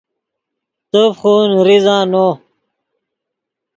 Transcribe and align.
تیف 0.91 1.13
خو 1.21 1.33
نریزہ 1.53 1.97
نو 2.11 2.27